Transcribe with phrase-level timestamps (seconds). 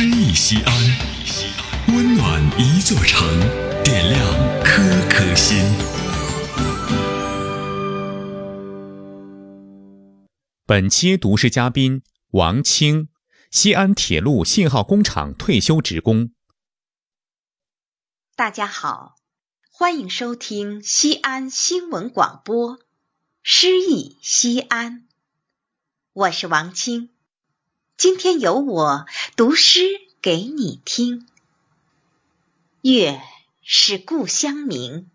[0.00, 0.72] 诗意西安，
[1.88, 3.28] 温暖一座城，
[3.82, 5.58] 点亮颗颗心。
[10.64, 13.08] 本期读诗嘉宾王清，
[13.50, 16.30] 西安铁路信号工厂退休职工。
[18.36, 19.16] 大家好，
[19.72, 22.76] 欢迎收听西安新闻广播
[23.42, 25.00] 《诗意西安》，
[26.12, 27.10] 我是王清。
[27.96, 29.06] 今天由我
[29.38, 31.24] 读诗给你听。
[32.82, 33.20] 月
[33.62, 35.08] 是故乡明。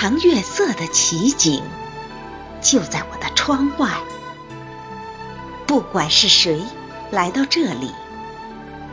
[0.00, 1.60] 荷塘月色的奇景
[2.60, 3.98] 就在我的窗外。
[5.66, 6.62] 不管是谁
[7.10, 7.90] 来到这里，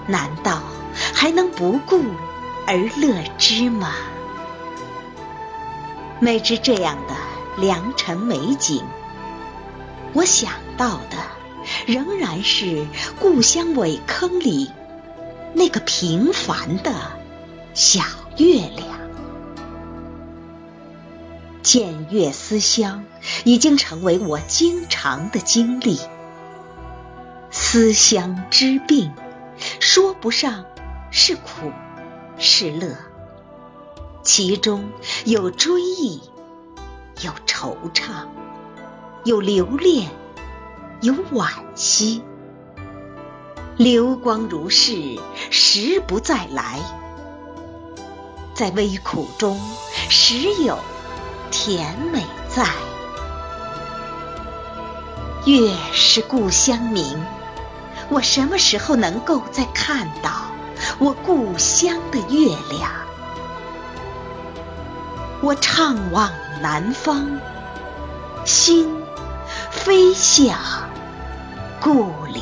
[0.08, 0.64] 难道
[1.14, 2.02] 还能不顾
[2.66, 3.94] 而乐之吗？
[6.20, 7.14] 每至这样的
[7.56, 8.84] 良辰美景，
[10.14, 11.17] 我想到的
[11.86, 12.88] 仍然是
[13.19, 14.72] 故乡苇坑里
[15.53, 16.92] 那个平凡的
[17.75, 18.02] 小
[18.38, 19.05] 月亮。
[21.66, 23.05] 见月思乡
[23.44, 25.99] 已经成为我经常的经历。
[27.49, 29.11] 思乡之病，
[29.80, 30.66] 说不上
[31.09, 31.72] 是苦
[32.38, 32.95] 是乐，
[34.22, 34.91] 其中
[35.25, 36.22] 有追忆，
[37.22, 38.27] 有惆怅，
[39.23, 40.11] 有留恋，
[41.01, 42.22] 有惋惜。
[43.75, 45.17] 流光如逝，
[45.50, 46.79] 时不再来，
[48.53, 49.59] 在微苦中，
[50.11, 50.78] 时有。
[51.51, 52.66] 甜美在，
[55.45, 57.23] 月是故乡明。
[58.09, 60.31] 我什么时候能够再看到
[61.00, 62.91] 我故乡的月亮？
[65.41, 67.39] 我怅望南方，
[68.45, 69.03] 心
[69.72, 70.57] 飞向
[71.81, 72.41] 故里。